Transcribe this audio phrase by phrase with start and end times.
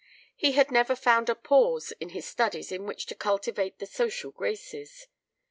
[0.35, 4.31] He had never found a pause in his studies in which to cultivate the social
[4.31, 5.05] graces.